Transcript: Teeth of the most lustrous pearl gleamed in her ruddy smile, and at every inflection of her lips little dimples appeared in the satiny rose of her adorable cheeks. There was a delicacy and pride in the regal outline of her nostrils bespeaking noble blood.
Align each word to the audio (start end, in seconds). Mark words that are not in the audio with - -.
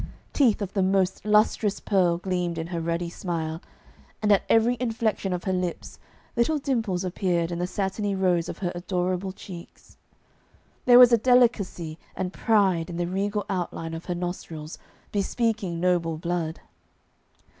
Teeth 0.33 0.63
of 0.63 0.73
the 0.73 0.81
most 0.81 1.23
lustrous 1.25 1.79
pearl 1.79 2.17
gleamed 2.17 2.57
in 2.57 2.65
her 2.65 2.81
ruddy 2.81 3.07
smile, 3.07 3.61
and 4.19 4.31
at 4.31 4.41
every 4.49 4.75
inflection 4.79 5.31
of 5.31 5.43
her 5.43 5.53
lips 5.53 5.99
little 6.35 6.57
dimples 6.57 7.03
appeared 7.03 7.51
in 7.51 7.59
the 7.59 7.67
satiny 7.67 8.15
rose 8.15 8.49
of 8.49 8.57
her 8.65 8.71
adorable 8.73 9.31
cheeks. 9.31 9.97
There 10.85 10.97
was 10.97 11.13
a 11.13 11.19
delicacy 11.19 11.99
and 12.15 12.33
pride 12.33 12.89
in 12.89 12.97
the 12.97 13.05
regal 13.05 13.45
outline 13.47 13.93
of 13.93 14.05
her 14.05 14.15
nostrils 14.15 14.79
bespeaking 15.11 15.79
noble 15.79 16.17
blood. 16.17 16.61